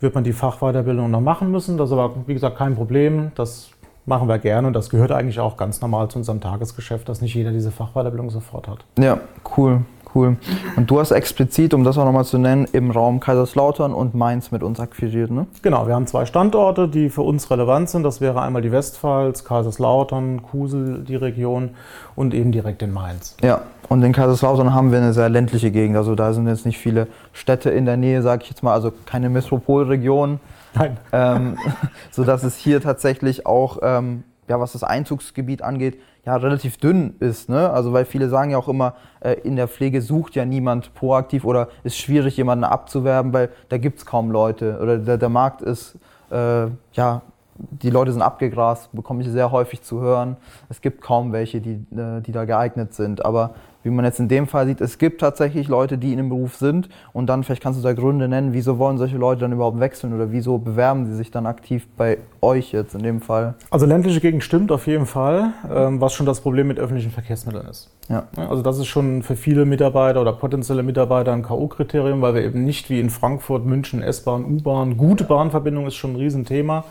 wird 0.02 0.14
man 0.14 0.24
die 0.24 0.34
Fachweiterbildung 0.34 1.10
noch 1.10 1.22
machen 1.22 1.50
müssen. 1.50 1.78
Das 1.78 1.90
ist 1.90 1.94
aber, 1.94 2.14
wie 2.28 2.34
gesagt, 2.34 2.58
kein 2.58 2.76
Problem. 2.76 3.32
Das 3.36 3.72
machen 4.06 4.28
wir 4.28 4.38
gerne 4.40 4.68
und 4.68 4.74
das 4.74 4.90
gehört 4.90 5.12
eigentlich 5.12 5.40
auch 5.40 5.58
ganz 5.58 5.82
normal 5.82 6.10
zu 6.10 6.18
unserem 6.18 6.42
Tagesgeschäft, 6.42 7.08
dass 7.08 7.22
nicht 7.22 7.34
jeder 7.34 7.52
diese 7.52 7.72
Fachweiterbildung 7.72 8.30
sofort 8.30 8.68
hat. 8.68 8.86
Ja, 9.00 9.20
cool. 9.58 9.82
Cool. 10.14 10.38
Und 10.76 10.92
du 10.92 11.00
hast 11.00 11.12
explizit, 11.12 11.74
um 11.74 11.84
das 11.84 11.98
auch 11.98 12.06
nochmal 12.06 12.26
zu 12.26 12.38
nennen, 12.38 12.68
im 12.72 12.92
Raum 12.92 13.20
Kaiserslautern 13.20 13.94
und 13.94 14.14
Mainz 14.14 14.52
mit 14.52 14.64
uns 14.64 14.80
akquiriert, 14.80 15.32
ne? 15.32 15.48
Genau, 15.62 15.88
wir 15.88 15.96
haben 15.96 16.08
zwei 16.08 16.26
Standorte, 16.26 16.88
die 16.88 17.10
für 17.10 17.22
uns 17.22 17.50
relevant 17.50 17.90
sind. 17.90 18.04
Das 18.04 18.20
wäre 18.20 18.42
einmal 18.42 18.62
die 18.62 18.72
Westpfalz, 18.72 19.44
Kaiserslautern, 19.44 20.42
Kusel, 20.44 21.04
die 21.08 21.16
Region 21.16 21.72
und 22.16 22.34
eben 22.34 22.52
direkt 22.52 22.82
in 22.82 22.92
Mainz. 22.92 23.36
Ja, 23.42 23.62
und 23.88 24.02
in 24.04 24.14
Kaiserslautern 24.14 24.74
haben 24.74 24.92
wir 24.92 25.00
eine 25.00 25.14
sehr 25.14 25.30
ländliche 25.30 25.72
Gegend. 25.72 25.98
Also 25.98 26.16
da 26.16 26.34
sind 26.34 26.48
jetzt 26.48 26.66
nicht 26.66 26.78
viele 26.78 27.08
Städte 27.34 27.70
in 27.70 27.86
der 27.86 27.98
Nähe, 27.98 28.22
sage 28.22 28.44
ich 28.44 28.50
jetzt 28.50 28.64
mal, 28.64 28.74
also 28.74 28.92
keine 29.06 29.30
Metropolregion. 29.30 30.40
Nein. 30.74 30.98
Ähm, 31.12 31.58
sodass 32.12 32.44
es 32.44 32.56
hier 32.58 32.82
tatsächlich 32.82 33.46
auch, 33.46 33.80
ähm, 33.82 34.24
ja, 34.48 34.60
was 34.60 34.74
das 34.74 34.84
Einzugsgebiet 34.84 35.62
angeht, 35.62 35.98
ja 36.26 36.36
relativ 36.36 36.78
dünn 36.78 37.16
ist. 37.20 37.50
Ne? 37.50 37.70
Also 37.70 37.94
weil 37.94 38.06
viele 38.06 38.30
sagen 38.30 38.52
ja 38.52 38.58
auch 38.58 38.68
immer, 38.68 38.96
äh, 39.22 39.34
in 39.44 39.56
der 39.56 39.68
Pflege 39.68 40.02
sucht 40.02 40.36
ja 40.36 40.46
niemand 40.46 40.94
proaktiv 40.94 41.46
oder 41.46 41.70
ist 41.84 41.98
schwierig, 41.98 42.38
jemanden 42.38 42.64
abzuwerben, 42.64 43.34
weil 43.34 43.50
da 43.70 43.78
gibt 43.78 44.00
es 44.00 44.06
kaum 44.06 44.32
Leute 44.32 44.80
oder 44.82 44.98
der, 44.98 45.18
der 45.18 45.30
Markt 45.30 45.62
ist, 45.62 45.98
äh, 46.30 46.68
ja, 46.94 47.22
die 47.58 47.90
Leute 47.90 48.12
sind 48.12 48.22
abgegrast, 48.22 48.90
bekomme 48.92 49.22
ich 49.22 49.30
sehr 49.30 49.52
häufig 49.52 49.82
zu 49.82 50.00
hören. 50.00 50.38
Es 50.70 50.82
gibt 50.82 51.02
kaum 51.02 51.32
welche, 51.32 51.62
die, 51.62 51.86
äh, 51.96 52.22
die 52.22 52.32
da 52.32 52.46
geeignet 52.46 52.94
sind. 52.94 53.24
Aber 53.24 53.54
wie 53.84 53.90
man 53.90 54.06
jetzt 54.06 54.20
in 54.20 54.28
dem 54.28 54.48
Fall 54.48 54.68
sieht, 54.68 54.82
es 54.82 54.98
gibt 54.98 55.22
tatsächlich 55.22 55.68
Leute, 55.68 55.98
die 55.98 56.12
in 56.12 56.18
dem 56.18 56.30
Beruf 56.30 56.56
sind 56.56 56.90
und 57.14 57.28
dann 57.28 57.44
vielleicht 57.44 57.64
kannst 57.64 57.80
du 57.80 57.84
da 57.84 57.94
Gründe 57.94 58.28
nennen, 58.28 58.54
wieso 58.54 58.78
wollen 58.78 58.98
solche 58.98 59.18
Leute 59.18 59.42
dann 59.42 59.54
überhaupt 59.54 59.80
wechseln 59.80 60.14
oder 60.14 60.32
wieso 60.32 60.58
bewerben 60.58 61.06
sie 61.06 61.16
sich 61.16 61.32
dann 61.32 61.46
aktiv 61.46 61.88
bei 61.98 62.20
euch 62.42 62.72
jetzt 62.72 62.96
in 62.96 63.04
dem 63.04 63.22
Fall? 63.22 63.56
Also 63.70 63.86
ländliche 63.86 64.20
Gegend 64.20 64.44
stimmt 64.44 64.72
auf 64.72 64.88
jeden 64.88 65.06
Fall, 65.06 65.54
ähm, 65.74 66.02
was 66.02 66.14
schon 66.14 66.26
das 66.26 66.42
Problem 66.42 66.68
mit 66.68 66.80
öffentlichen 66.80 67.12
Verkehrsmitteln 67.12 67.68
ist. 67.68 67.90
Ja. 68.10 68.28
Also 68.36 68.62
das 68.62 68.78
ist 68.78 68.88
schon 68.88 69.24
für 69.24 69.36
viele 69.36 69.66
Mitarbeiter 69.66 70.22
oder 70.22 70.34
potenzielle 70.34 70.84
Mitarbeiter 70.84 71.32
ein 71.34 71.44
K.O.-Kriterium, 71.44 72.22
weil 72.22 72.36
wir 72.36 72.44
eben 72.44 72.64
nicht 72.64 72.90
wie 72.90 73.00
in 73.00 73.10
Frankfurt, 73.10 73.66
München, 73.66 74.02
S-Bahn, 74.02 74.46
U-Bahn, 74.46 74.98
gute 74.98 75.24
Bahnverbindung 75.24 75.88
ist 75.88 75.96
schon 75.96 76.14
ein 76.14 76.18
Riesenthema. 76.18 76.84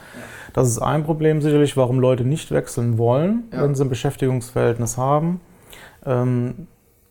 Das 0.52 0.68
ist 0.68 0.78
ein 0.78 1.04
Problem 1.04 1.42
sicherlich, 1.42 1.76
warum 1.76 2.00
Leute 2.00 2.24
nicht 2.24 2.50
wechseln 2.50 2.98
wollen, 2.98 3.44
ja. 3.52 3.62
wenn 3.62 3.74
sie 3.74 3.84
ein 3.84 3.88
Beschäftigungsverhältnis 3.88 4.96
haben. 4.96 5.40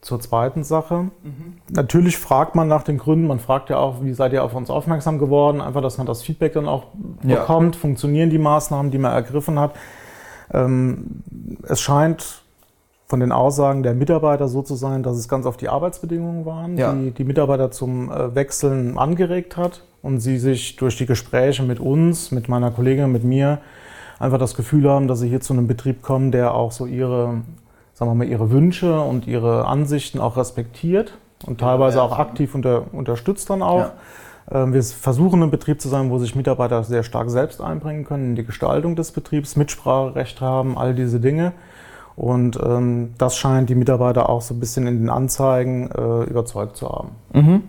Zur 0.01 0.20
zweiten 0.22 0.63
Sache. 0.63 1.10
Mhm. 1.24 1.58
Natürlich 1.70 2.18
fragt 2.18 2.56
man 2.56 2.70
nach 2.70 2.84
den 2.84 2.98
Gründen. 2.98 3.27
Man 3.27 3.39
fragt 3.39 3.70
ja 3.70 3.77
auch, 3.77 4.01
wie 4.01 4.13
seid 4.13 4.32
ihr 4.32 4.44
auf 4.44 4.56
uns 4.56 4.70
aufmerksam 4.70 5.20
geworden? 5.20 5.60
Einfach, 5.60 5.82
dass 5.82 5.98
man 5.98 6.08
das 6.08 6.22
Feedback 6.22 6.53
dann 6.53 6.68
auch 6.68 6.86
ja. 7.24 7.39
bekommt. 7.39 7.75
Funktionieren 7.75 8.29
die 8.29 8.38
Maßnahmen, 8.38 8.91
die 8.91 8.98
man 8.98 9.12
ergriffen 9.12 9.60
hat? 9.60 9.75
Ähm, 10.53 11.22
es 11.63 11.82
scheint 11.82 12.44
von 13.10 13.20
den 13.20 13.32
Aussagen 13.32 13.82
der 13.82 13.96
Mitarbeiter 13.96 14.48
so 14.48 14.62
zu 14.62 14.75
sein, 14.75 15.01
dass 15.01 15.18
es 15.18 15.27
ganz 15.27 15.48
auf 15.48 15.58
die 15.58 15.68
Arbeitsbedingungen 15.68 16.46
waren, 16.46 16.77
ja. 16.77 16.94
die 16.94 17.12
die 17.12 17.24
Mitarbeiter 17.24 17.72
zum 17.72 18.12
äh, 18.12 18.36
Wechseln 18.36 19.00
angeregt 19.00 19.58
hat 19.58 19.84
und 20.03 20.20
sie 20.20 20.38
sich 20.38 20.75
durch 20.75 20.96
die 20.96 21.08
Gespräche 21.08 21.63
mit 21.63 21.79
uns, 21.79 22.32
mit 22.32 22.48
meiner 22.48 22.70
Kollegin, 22.70 23.12
mit 23.12 23.24
mir 23.24 23.60
einfach 24.20 24.38
das 24.38 24.53
Gefühl 24.53 24.88
haben, 24.88 25.08
dass 25.08 25.20
sie 25.22 25.27
hier 25.27 25.41
zu 25.41 25.53
einem 25.53 25.65
Betrieb 25.65 26.03
kommen, 26.03 26.32
der 26.32 26.53
auch 26.53 26.72
so 26.72 26.86
ihre 26.86 27.41
sagen 28.00 28.12
wir 28.12 28.15
mal, 28.15 28.27
ihre 28.27 28.50
Wünsche 28.50 29.01
und 29.01 29.27
ihre 29.27 29.68
Ansichten 29.68 30.20
auch 30.20 30.38
respektiert 30.38 31.18
und 31.46 31.60
teilweise 31.60 32.01
auch 32.01 32.18
aktiv 32.18 32.56
unter, 32.56 32.84
unterstützt 32.94 33.50
dann 33.50 33.62
auch. 33.62 33.91
Ja. 34.51 34.63
Ähm, 34.63 34.74
wir 34.74 34.82
versuchen 34.82 35.44
ein 35.44 35.51
Betrieb 35.51 35.82
zu 35.82 35.89
sein, 35.89 36.10
wo 36.10 36.18
sich 36.18 36.34
Mitarbeiter 36.34 36.82
sehr 36.86 37.03
stark 37.03 37.29
selbst 37.29 37.60
einbringen 37.60 38.06
können 38.06 38.29
in 38.29 38.36
die 38.38 38.46
Gestaltung 38.46 38.96
des 38.96 39.12
Betriebs, 39.12 39.58
Mitspracherecht 39.58 40.39
haben, 40.39 40.77
all 40.77 40.96
diese 40.96 41.20
Dinge. 41.20 41.51
Und 42.15 42.58
ähm, 42.63 43.15
das 43.18 43.36
scheint 43.36 43.70
die 43.70 43.75
Mitarbeiter 43.75 44.29
auch 44.29 44.41
so 44.41 44.53
ein 44.53 44.62
bisschen 44.62 44.88
in 44.88 45.00
den 45.00 45.10
Anzeigen 45.10 45.91
äh, 45.91 46.24
überzeugt 46.24 46.77
zu 46.77 46.88
haben. 46.88 47.10
Mhm. 47.34 47.63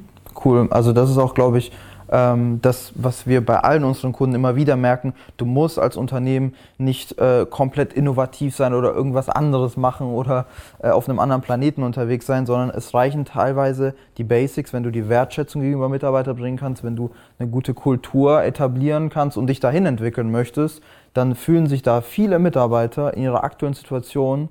Cool. 0.44 0.68
Also 0.70 0.92
das 0.92 1.10
ist 1.10 1.18
auch, 1.18 1.34
glaube 1.34 1.58
ich, 1.58 1.72
das, 2.10 2.92
was 2.96 3.28
wir 3.28 3.44
bei 3.44 3.60
allen 3.60 3.84
unseren 3.84 4.12
Kunden 4.12 4.34
immer 4.34 4.56
wieder 4.56 4.74
merken, 4.74 5.14
du 5.36 5.44
musst 5.44 5.78
als 5.78 5.96
Unternehmen 5.96 6.54
nicht 6.76 7.16
äh, 7.18 7.46
komplett 7.48 7.92
innovativ 7.92 8.56
sein 8.56 8.74
oder 8.74 8.92
irgendwas 8.92 9.28
anderes 9.28 9.76
machen 9.76 10.08
oder 10.08 10.46
äh, 10.82 10.90
auf 10.90 11.08
einem 11.08 11.20
anderen 11.20 11.40
Planeten 11.40 11.84
unterwegs 11.84 12.26
sein, 12.26 12.46
sondern 12.46 12.70
es 12.70 12.92
reichen 12.94 13.24
teilweise 13.24 13.94
die 14.18 14.24
Basics, 14.24 14.72
wenn 14.72 14.82
du 14.82 14.90
die 14.90 15.08
Wertschätzung 15.08 15.62
gegenüber 15.62 15.88
Mitarbeitern 15.88 16.34
bringen 16.34 16.56
kannst, 16.56 16.82
wenn 16.82 16.96
du 16.96 17.10
eine 17.38 17.48
gute 17.48 17.74
Kultur 17.74 18.42
etablieren 18.42 19.08
kannst 19.08 19.36
und 19.36 19.46
dich 19.46 19.60
dahin 19.60 19.86
entwickeln 19.86 20.32
möchtest, 20.32 20.82
dann 21.14 21.36
fühlen 21.36 21.68
sich 21.68 21.82
da 21.82 22.00
viele 22.00 22.40
Mitarbeiter 22.40 23.14
in 23.14 23.22
ihrer 23.22 23.44
aktuellen 23.44 23.74
Situation 23.74 24.48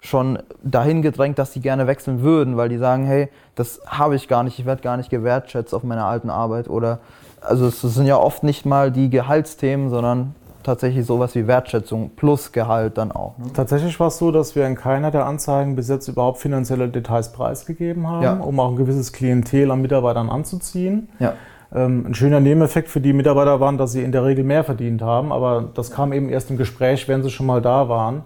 schon 0.00 0.38
dahin 0.62 1.02
gedrängt, 1.02 1.38
dass 1.38 1.52
sie 1.52 1.60
gerne 1.60 1.86
wechseln 1.86 2.22
würden, 2.22 2.56
weil 2.56 2.68
die 2.68 2.78
sagen, 2.78 3.04
hey, 3.04 3.28
das 3.54 3.80
habe 3.86 4.14
ich 4.14 4.28
gar 4.28 4.42
nicht, 4.42 4.58
ich 4.58 4.66
werde 4.66 4.82
gar 4.82 4.96
nicht 4.96 5.10
gewertschätzt 5.10 5.74
auf 5.74 5.82
meiner 5.82 6.04
alten 6.04 6.30
Arbeit 6.30 6.68
oder 6.68 7.00
also 7.40 7.66
es 7.66 7.80
sind 7.80 8.06
ja 8.06 8.16
oft 8.16 8.42
nicht 8.42 8.66
mal 8.66 8.90
die 8.90 9.10
Gehaltsthemen, 9.10 9.90
sondern 9.90 10.34
tatsächlich 10.62 11.06
sowas 11.06 11.34
wie 11.34 11.46
Wertschätzung 11.46 12.10
plus 12.16 12.52
Gehalt 12.52 12.98
dann 12.98 13.12
auch. 13.12 13.38
Ne? 13.38 13.46
Tatsächlich 13.54 13.98
war 14.00 14.08
es 14.08 14.18
so, 14.18 14.30
dass 14.30 14.54
wir 14.54 14.66
in 14.66 14.74
keiner 14.74 15.10
der 15.10 15.24
Anzeigen 15.24 15.76
bis 15.76 15.88
jetzt 15.88 16.08
überhaupt 16.08 16.38
finanzielle 16.38 16.88
Details 16.88 17.32
preisgegeben 17.32 18.08
haben, 18.08 18.22
ja. 18.22 18.34
um 18.34 18.58
auch 18.60 18.70
ein 18.70 18.76
gewisses 18.76 19.12
Klientel 19.12 19.70
an 19.70 19.80
Mitarbeitern 19.80 20.28
anzuziehen. 20.28 21.08
Ja. 21.20 21.34
Ähm, 21.74 22.06
ein 22.08 22.14
schöner 22.14 22.40
Nebeneffekt 22.40 22.88
für 22.88 23.00
die 23.00 23.12
Mitarbeiter 23.12 23.60
war, 23.60 23.72
dass 23.74 23.92
sie 23.92 24.02
in 24.02 24.12
der 24.12 24.24
Regel 24.24 24.44
mehr 24.44 24.64
verdient 24.64 25.02
haben, 25.02 25.32
aber 25.32 25.70
das 25.74 25.90
kam 25.90 26.12
eben 26.12 26.28
erst 26.28 26.50
im 26.50 26.56
Gespräch, 26.56 27.08
wenn 27.08 27.22
sie 27.22 27.30
schon 27.30 27.46
mal 27.46 27.62
da 27.62 27.88
waren 27.88 28.24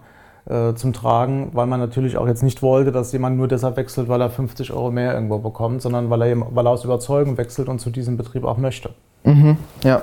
äh, 0.49 0.73
zum 0.73 0.93
Tragen, 0.93 1.51
weil 1.53 1.67
man 1.67 1.79
natürlich 1.79 2.17
auch 2.17 2.27
jetzt 2.27 2.43
nicht 2.43 2.61
wollte, 2.61 2.91
dass 2.91 3.11
jemand 3.11 3.37
nur 3.37 3.47
deshalb 3.47 3.77
wechselt, 3.77 4.09
weil 4.09 4.21
er 4.21 4.29
50 4.29 4.73
Euro 4.73 4.91
mehr 4.91 5.13
irgendwo 5.13 5.37
bekommt, 5.37 5.81
sondern 5.81 6.09
weil 6.09 6.21
er, 6.21 6.55
weil 6.55 6.67
er 6.67 6.71
aus 6.71 6.83
Überzeugung 6.83 7.37
wechselt 7.37 7.69
und 7.69 7.79
zu 7.79 7.89
diesem 7.89 8.17
Betrieb 8.17 8.43
auch 8.43 8.57
möchte. 8.57 8.89
Mhm, 9.23 9.57
ja, 9.83 10.01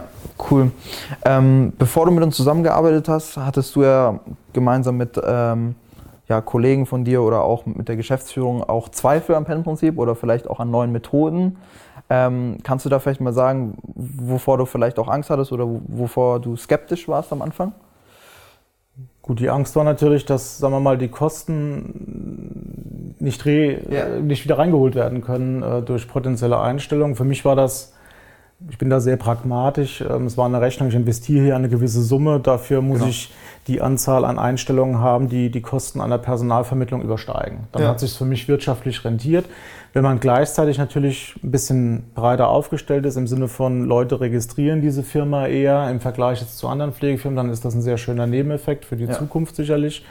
cool. 0.50 0.70
Ähm, 1.24 1.74
bevor 1.78 2.06
du 2.06 2.12
mit 2.12 2.24
uns 2.24 2.36
zusammengearbeitet 2.36 3.08
hast, 3.08 3.36
hattest 3.36 3.76
du 3.76 3.82
ja 3.82 4.20
gemeinsam 4.52 4.96
mit 4.96 5.20
ähm, 5.22 5.74
ja, 6.26 6.40
Kollegen 6.40 6.86
von 6.86 7.04
dir 7.04 7.22
oder 7.22 7.42
auch 7.42 7.66
mit 7.66 7.88
der 7.88 7.96
Geschäftsführung 7.96 8.62
auch 8.62 8.88
Zweifel 8.88 9.34
am 9.34 9.44
PEN-Prinzip 9.44 9.98
oder 9.98 10.14
vielleicht 10.14 10.48
auch 10.48 10.60
an 10.60 10.70
neuen 10.70 10.92
Methoden. 10.92 11.58
Ähm, 12.08 12.58
kannst 12.62 12.86
du 12.86 12.88
da 12.88 12.98
vielleicht 12.98 13.20
mal 13.20 13.32
sagen, 13.32 13.76
wovor 13.82 14.56
du 14.56 14.64
vielleicht 14.64 14.98
auch 14.98 15.08
Angst 15.08 15.28
hattest 15.28 15.52
oder 15.52 15.66
wovor 15.68 16.40
du 16.40 16.56
skeptisch 16.56 17.06
warst 17.08 17.32
am 17.32 17.42
Anfang? 17.42 17.72
Gut, 19.22 19.40
die 19.40 19.50
Angst 19.50 19.76
war 19.76 19.84
natürlich, 19.84 20.24
dass, 20.24 20.58
sagen 20.58 20.74
wir 20.74 20.80
mal, 20.80 20.98
die 20.98 21.08
Kosten 21.08 23.14
nicht, 23.18 23.44
re, 23.44 23.80
ja. 23.90 24.20
nicht 24.20 24.44
wieder 24.44 24.58
reingeholt 24.58 24.94
werden 24.94 25.20
können 25.20 25.62
äh, 25.62 25.82
durch 25.82 26.08
potenzielle 26.08 26.58
Einstellungen. 26.58 27.16
Für 27.16 27.24
mich 27.24 27.44
war 27.44 27.54
das, 27.54 27.92
ich 28.68 28.78
bin 28.78 28.90
da 28.90 29.00
sehr 29.00 29.16
pragmatisch. 29.16 30.02
Ähm, 30.02 30.26
es 30.26 30.36
war 30.36 30.46
eine 30.46 30.60
Rechnung, 30.60 30.88
ich 30.88 30.94
investiere 30.94 31.44
hier 31.44 31.56
eine 31.56 31.68
gewisse 31.68 32.02
Summe. 32.02 32.40
Dafür 32.40 32.82
muss 32.82 32.98
genau. 32.98 33.10
ich 33.10 33.32
die 33.66 33.80
Anzahl 33.80 34.24
an 34.24 34.38
Einstellungen 34.38 34.98
haben, 34.98 35.28
die 35.28 35.50
die 35.50 35.60
Kosten 35.60 36.00
einer 36.00 36.18
Personalvermittlung 36.18 37.02
übersteigen. 37.02 37.68
Dann 37.72 37.82
ja. 37.82 37.88
hat 37.88 38.00
sich 38.00 38.12
für 38.12 38.24
mich 38.24 38.48
wirtschaftlich 38.48 39.04
rentiert. 39.04 39.46
Wenn 39.92 40.02
man 40.02 40.20
gleichzeitig 40.20 40.78
natürlich 40.78 41.34
ein 41.42 41.50
bisschen 41.50 42.04
breiter 42.14 42.48
aufgestellt 42.48 43.06
ist, 43.06 43.16
im 43.16 43.26
Sinne 43.26 43.48
von 43.48 43.84
Leute 43.84 44.20
registrieren 44.20 44.82
diese 44.82 45.02
Firma 45.02 45.46
eher 45.46 45.90
im 45.90 46.00
Vergleich 46.00 46.40
jetzt 46.40 46.58
zu 46.58 46.68
anderen 46.68 46.92
Pflegefirmen, 46.92 47.36
dann 47.36 47.50
ist 47.50 47.64
das 47.64 47.74
ein 47.74 47.82
sehr 47.82 47.98
schöner 47.98 48.26
Nebeneffekt 48.26 48.84
für 48.84 48.96
die 48.96 49.06
ja. 49.06 49.12
Zukunft 49.12 49.56
sicherlich. 49.56 50.04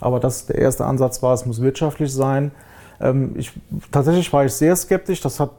Aber 0.00 0.20
das 0.20 0.46
der 0.46 0.56
erste 0.56 0.86
Ansatz 0.86 1.22
war, 1.22 1.34
es 1.34 1.44
muss 1.44 1.60
wirtschaftlich 1.60 2.12
sein. 2.12 2.52
Ähm, 3.00 3.32
ich, 3.36 3.52
tatsächlich 3.90 4.32
war 4.32 4.44
ich 4.44 4.52
sehr 4.52 4.74
skeptisch. 4.76 5.20
Das 5.20 5.40
hat 5.40 5.50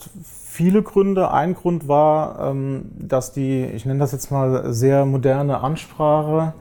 viele 0.59 0.83
Gründe. 0.83 1.31
Ein 1.31 1.53
Grund 1.53 1.87
war, 1.87 2.51
ähm, 2.51 2.91
dass 2.97 3.31
die, 3.31 3.63
ich 3.63 3.85
nenne 3.85 3.99
das 3.99 4.11
jetzt 4.11 4.29
mal 4.29 4.73
sehr 4.73 5.05
moderne 5.05 5.61
Ansprache 5.61 6.53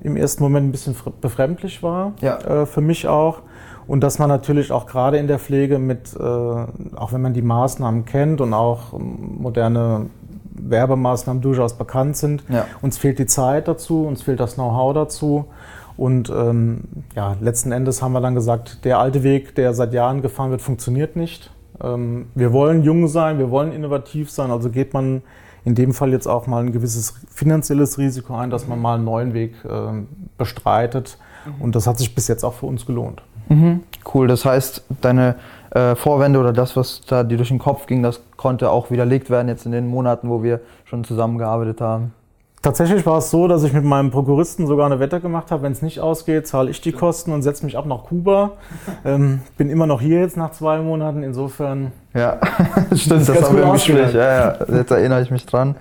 im 0.00 0.16
ersten 0.16 0.42
Moment 0.42 0.68
ein 0.68 0.72
bisschen 0.72 0.96
befremdlich 1.20 1.82
war. 1.82 2.14
Ja. 2.22 2.38
Äh, 2.38 2.64
für 2.64 2.80
mich 2.80 3.08
auch. 3.08 3.42
Und 3.86 4.00
dass 4.00 4.18
man 4.18 4.30
natürlich 4.30 4.72
auch 4.72 4.86
gerade 4.86 5.18
in 5.18 5.26
der 5.26 5.38
Pflege 5.38 5.78
mit, 5.78 6.16
äh, 6.18 6.22
auch 6.22 7.12
wenn 7.12 7.20
man 7.20 7.34
die 7.34 7.42
Maßnahmen 7.42 8.06
kennt 8.06 8.40
und 8.40 8.54
auch 8.54 8.98
moderne 8.98 10.06
Werbemaßnahmen 10.54 11.42
durchaus 11.42 11.76
bekannt 11.76 12.16
sind, 12.16 12.44
ja. 12.48 12.64
uns 12.80 12.96
fehlt 12.96 13.18
die 13.18 13.26
Zeit 13.26 13.68
dazu, 13.68 14.06
uns 14.06 14.22
fehlt 14.22 14.40
das 14.40 14.54
Know-how 14.54 14.94
dazu. 14.94 15.44
Und 15.98 16.30
ähm, 16.30 16.84
ja, 17.14 17.36
letzten 17.38 17.70
Endes 17.70 18.00
haben 18.00 18.12
wir 18.12 18.22
dann 18.22 18.34
gesagt, 18.34 18.86
der 18.86 18.98
alte 18.98 19.22
Weg, 19.22 19.54
der 19.56 19.74
seit 19.74 19.92
Jahren 19.92 20.22
gefahren 20.22 20.50
wird, 20.50 20.62
funktioniert 20.62 21.16
nicht. 21.16 21.50
Ähm, 21.82 22.26
wir 22.34 22.52
wollen 22.52 22.82
jung 22.82 23.08
sein, 23.08 23.38
wir 23.38 23.50
wollen 23.50 23.72
innovativ 23.72 24.30
sein, 24.30 24.50
also 24.50 24.70
geht 24.70 24.94
man 24.94 25.22
in 25.64 25.74
dem 25.74 25.92
Fall 25.92 26.10
jetzt 26.10 26.26
auch 26.26 26.46
mal 26.46 26.62
ein 26.62 26.72
gewisses 26.72 27.14
finanzielles 27.30 27.98
Risiko 27.98 28.34
ein, 28.34 28.50
dass 28.50 28.66
man 28.66 28.80
mal 28.80 28.96
einen 28.96 29.04
neuen 29.04 29.32
Weg 29.32 29.54
äh, 29.64 30.02
bestreitet. 30.36 31.18
Mhm. 31.46 31.62
Und 31.62 31.74
das 31.76 31.86
hat 31.86 31.98
sich 31.98 32.14
bis 32.14 32.28
jetzt 32.28 32.44
auch 32.44 32.54
für 32.54 32.66
uns 32.66 32.86
gelohnt. 32.86 33.22
Mhm, 33.48 33.80
cool, 34.14 34.28
das 34.28 34.44
heißt, 34.44 34.84
deine 35.00 35.36
äh, 35.70 35.94
Vorwände 35.94 36.38
oder 36.38 36.52
das, 36.52 36.76
was 36.76 37.02
da 37.06 37.24
dir 37.24 37.36
durch 37.36 37.48
den 37.48 37.58
Kopf 37.58 37.86
ging, 37.86 38.02
das 38.02 38.20
konnte 38.36 38.70
auch 38.70 38.90
widerlegt 38.90 39.30
werden 39.30 39.48
jetzt 39.48 39.66
in 39.66 39.72
den 39.72 39.88
Monaten, 39.88 40.28
wo 40.28 40.42
wir 40.42 40.60
schon 40.84 41.04
zusammengearbeitet 41.04 41.80
haben. 41.80 42.12
Tatsächlich 42.62 43.04
war 43.04 43.18
es 43.18 43.28
so, 43.28 43.48
dass 43.48 43.64
ich 43.64 43.72
mit 43.72 43.82
meinem 43.82 44.12
Prokuristen 44.12 44.68
sogar 44.68 44.86
eine 44.86 45.00
Wette 45.00 45.20
gemacht 45.20 45.50
habe, 45.50 45.64
wenn 45.64 45.72
es 45.72 45.82
nicht 45.82 45.98
ausgeht, 45.98 46.46
zahle 46.46 46.70
ich 46.70 46.80
die 46.80 46.92
Kosten 46.92 47.32
und 47.32 47.42
setze 47.42 47.64
mich 47.64 47.76
ab 47.76 47.86
nach 47.86 48.04
Kuba. 48.04 48.52
Ähm, 49.04 49.40
bin 49.56 49.68
immer 49.68 49.88
noch 49.88 50.00
hier 50.00 50.20
jetzt 50.20 50.36
nach 50.36 50.52
zwei 50.52 50.78
Monaten, 50.78 51.24
insofern. 51.24 51.90
Ja, 52.14 52.38
stimmt, 52.94 53.28
das, 53.28 53.36
das 53.36 53.42
haben 53.42 53.56
wir 53.56 53.64
im 53.64 53.72
Gespräch. 53.72 54.14
Ja, 54.14 54.54
ja, 54.60 54.76
jetzt 54.76 54.92
erinnere 54.92 55.22
ich 55.22 55.32
mich 55.32 55.44
dran. 55.44 55.74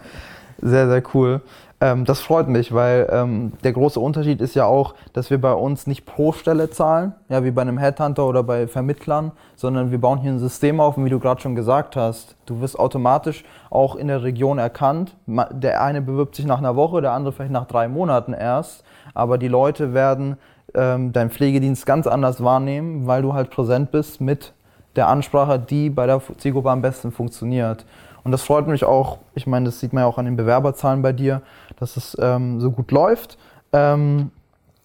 Sehr, 0.61 0.87
sehr 0.87 1.03
cool. 1.13 1.41
Ähm, 1.81 2.05
das 2.05 2.21
freut 2.21 2.47
mich, 2.47 2.73
weil 2.73 3.09
ähm, 3.11 3.53
der 3.63 3.73
große 3.73 3.99
Unterschied 3.99 4.39
ist 4.39 4.53
ja 4.53 4.65
auch, 4.65 4.93
dass 5.13 5.31
wir 5.31 5.41
bei 5.41 5.53
uns 5.53 5.87
nicht 5.87 6.05
pro 6.05 6.31
Stelle 6.31 6.69
zahlen, 6.69 7.13
ja, 7.27 7.43
wie 7.43 7.49
bei 7.49 7.63
einem 7.63 7.79
Headhunter 7.79 8.27
oder 8.27 8.43
bei 8.43 8.67
Vermittlern, 8.67 9.31
sondern 9.55 9.89
wir 9.89 9.99
bauen 9.99 10.19
hier 10.19 10.31
ein 10.31 10.39
System 10.39 10.79
auf 10.79 10.97
und 10.97 11.05
wie 11.05 11.09
du 11.09 11.19
gerade 11.19 11.41
schon 11.41 11.55
gesagt 11.55 11.95
hast, 11.95 12.35
du 12.45 12.61
wirst 12.61 12.77
automatisch 12.77 13.43
auch 13.71 13.95
in 13.95 14.07
der 14.07 14.21
Region 14.21 14.59
erkannt. 14.59 15.15
Der 15.25 15.81
eine 15.81 16.03
bewirbt 16.03 16.35
sich 16.35 16.45
nach 16.45 16.59
einer 16.59 16.75
Woche, 16.75 17.01
der 17.01 17.13
andere 17.13 17.33
vielleicht 17.33 17.51
nach 17.51 17.65
drei 17.65 17.87
Monaten 17.87 18.33
erst, 18.33 18.83
aber 19.15 19.39
die 19.39 19.47
Leute 19.47 19.95
werden 19.95 20.37
ähm, 20.75 21.11
deinen 21.11 21.31
Pflegedienst 21.31 21.87
ganz 21.87 22.05
anders 22.05 22.43
wahrnehmen, 22.43 23.07
weil 23.07 23.23
du 23.23 23.33
halt 23.33 23.49
präsent 23.49 23.89
bist 23.89 24.21
mit 24.21 24.53
der 24.95 25.07
Ansprache, 25.07 25.57
die 25.57 25.89
bei 25.89 26.05
der 26.05 26.21
Zielgruppe 26.37 26.69
am 26.69 26.81
besten 26.81 27.11
funktioniert. 27.11 27.85
Und 28.23 28.31
das 28.31 28.43
freut 28.43 28.67
mich 28.67 28.83
auch, 28.83 29.17
ich 29.33 29.47
meine, 29.47 29.65
das 29.65 29.79
sieht 29.79 29.93
man 29.93 30.03
ja 30.03 30.07
auch 30.07 30.17
an 30.17 30.25
den 30.25 30.35
Bewerberzahlen 30.35 31.01
bei 31.01 31.11
dir, 31.11 31.41
dass 31.79 31.97
es 31.97 32.15
ähm, 32.19 32.59
so 32.61 32.71
gut 32.71 32.91
läuft. 32.91 33.37
Ähm, 33.73 34.31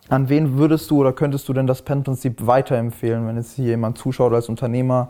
an 0.08 0.28
wen 0.28 0.56
würdest 0.56 0.90
du 0.90 1.00
oder 1.00 1.12
könntest 1.12 1.48
du 1.48 1.52
denn 1.52 1.66
das 1.66 1.82
PEN-Prinzip 1.82 2.46
weiterempfehlen, 2.46 3.26
wenn 3.26 3.36
jetzt 3.36 3.54
hier 3.54 3.66
jemand 3.66 3.98
zuschaut 3.98 4.32
als 4.32 4.48
Unternehmer? 4.48 5.08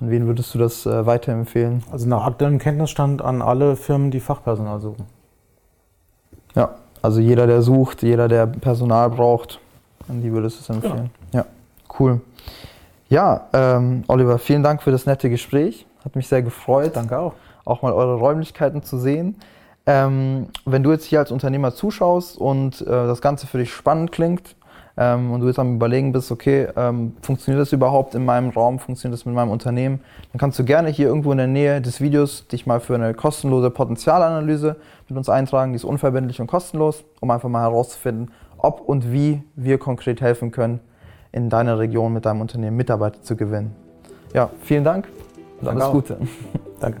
An 0.00 0.10
wen 0.10 0.26
würdest 0.26 0.54
du 0.54 0.58
das 0.58 0.86
äh, 0.86 1.06
weiterempfehlen? 1.06 1.82
Also 1.90 2.08
nach 2.08 2.24
aktuellem 2.24 2.58
Kenntnisstand 2.58 3.20
an 3.20 3.42
alle 3.42 3.76
Firmen, 3.76 4.10
die 4.10 4.20
Fachpersonal 4.20 4.80
suchen. 4.80 5.06
Ja, 6.54 6.76
also 7.02 7.20
jeder, 7.20 7.46
der 7.46 7.62
sucht, 7.62 8.02
jeder, 8.02 8.28
der 8.28 8.46
Personal 8.46 9.10
braucht, 9.10 9.58
an 10.08 10.22
die 10.22 10.32
würdest 10.32 10.58
du 10.58 10.62
es 10.62 10.68
empfehlen. 10.70 11.10
Genau. 11.32 11.44
Ja, 11.44 11.46
cool. 11.98 12.20
Ja, 13.08 13.48
ähm, 13.52 14.04
Oliver, 14.06 14.38
vielen 14.38 14.62
Dank 14.62 14.82
für 14.82 14.92
das 14.92 15.04
nette 15.04 15.28
Gespräch. 15.28 15.84
Hat 16.04 16.14
mich 16.14 16.28
sehr 16.28 16.42
gefreut. 16.42 16.92
Danke 16.94 17.18
auch 17.18 17.34
auch 17.68 17.82
mal 17.82 17.92
eure 17.92 18.14
Räumlichkeiten 18.14 18.82
zu 18.82 18.98
sehen. 18.98 19.36
Ähm, 19.86 20.48
wenn 20.66 20.82
du 20.82 20.90
jetzt 20.92 21.04
hier 21.04 21.18
als 21.18 21.30
Unternehmer 21.30 21.74
zuschaust 21.74 22.36
und 22.36 22.82
äh, 22.82 22.84
das 22.84 23.22
Ganze 23.22 23.46
für 23.46 23.58
dich 23.58 23.72
spannend 23.72 24.12
klingt 24.12 24.54
ähm, 24.98 25.32
und 25.32 25.40
du 25.40 25.46
jetzt 25.46 25.58
am 25.58 25.76
Überlegen 25.76 26.12
bist, 26.12 26.30
okay, 26.30 26.68
ähm, 26.76 27.16
funktioniert 27.22 27.62
das 27.62 27.72
überhaupt 27.72 28.14
in 28.14 28.24
meinem 28.24 28.50
Raum, 28.50 28.78
funktioniert 28.80 29.18
das 29.18 29.24
mit 29.24 29.34
meinem 29.34 29.50
Unternehmen, 29.50 30.00
dann 30.32 30.40
kannst 30.40 30.58
du 30.58 30.64
gerne 30.64 30.90
hier 30.90 31.08
irgendwo 31.08 31.32
in 31.32 31.38
der 31.38 31.46
Nähe 31.46 31.80
des 31.80 32.02
Videos 32.02 32.46
dich 32.48 32.66
mal 32.66 32.80
für 32.80 32.96
eine 32.96 33.14
kostenlose 33.14 33.70
Potenzialanalyse 33.70 34.76
mit 35.08 35.16
uns 35.16 35.30
eintragen. 35.30 35.72
Die 35.72 35.76
ist 35.76 35.84
unverbindlich 35.84 36.38
und 36.38 36.48
kostenlos, 36.48 37.04
um 37.20 37.30
einfach 37.30 37.48
mal 37.48 37.62
herauszufinden, 37.62 38.30
ob 38.58 38.80
und 38.80 39.10
wie 39.10 39.42
wir 39.56 39.78
konkret 39.78 40.20
helfen 40.20 40.50
können, 40.50 40.80
in 41.32 41.48
deiner 41.48 41.78
Region 41.78 42.12
mit 42.12 42.26
deinem 42.26 42.42
Unternehmen 42.42 42.76
Mitarbeiter 42.76 43.22
zu 43.22 43.36
gewinnen. 43.36 43.74
Ja, 44.34 44.50
vielen 44.60 44.84
Dank 44.84 45.08
und 45.62 45.68
alles 45.68 45.90
Gute. 45.90 46.18
Danke. 46.80 47.00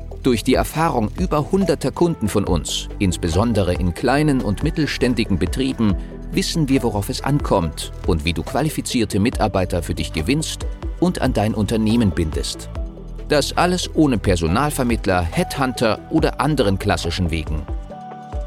Durch 0.23 0.43
die 0.43 0.53
Erfahrung 0.53 1.09
über 1.19 1.51
hunderter 1.51 1.91
Kunden 1.91 2.27
von 2.27 2.43
uns, 2.43 2.89
insbesondere 2.99 3.73
in 3.73 3.95
kleinen 3.95 4.41
und 4.41 4.61
mittelständigen 4.61 5.39
Betrieben, 5.39 5.95
wissen 6.31 6.69
wir, 6.69 6.83
worauf 6.83 7.09
es 7.09 7.23
ankommt 7.23 7.91
und 8.05 8.23
wie 8.23 8.33
du 8.33 8.43
qualifizierte 8.43 9.19
Mitarbeiter 9.19 9.81
für 9.81 9.95
dich 9.95 10.13
gewinnst 10.13 10.67
und 10.99 11.21
an 11.21 11.33
dein 11.33 11.55
Unternehmen 11.55 12.11
bindest. 12.11 12.69
Das 13.29 13.57
alles 13.57 13.89
ohne 13.95 14.19
Personalvermittler, 14.19 15.23
Headhunter 15.23 15.99
oder 16.11 16.39
anderen 16.39 16.77
klassischen 16.77 17.31
Wegen. 17.31 17.63